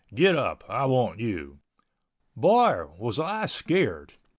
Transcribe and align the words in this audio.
Get 0.15 0.35
up. 0.35 0.63
I 0.67 0.85
want 0.85 1.19
you." 1.19 1.59
Boy, 2.35 2.85
was 2.97 3.19
I 3.19 3.45
scared! 3.45 4.13